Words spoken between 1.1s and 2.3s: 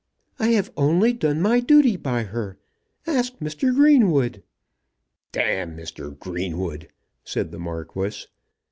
done my duty by